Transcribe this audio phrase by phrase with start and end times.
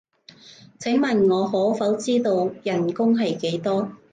[0.79, 3.91] 請問我可否知道人工係幾多？